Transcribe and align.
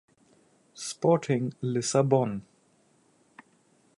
Sporting 0.73 1.53
Lissabon 1.61 2.41